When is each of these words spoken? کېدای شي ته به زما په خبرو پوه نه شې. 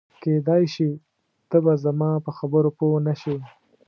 کېدای 0.21 0.63
شي 0.73 0.89
ته 1.49 1.57
به 1.63 1.73
زما 1.83 2.11
په 2.25 2.31
خبرو 2.37 2.69
پوه 2.77 2.97
نه 3.07 3.13
شې. 3.21 3.37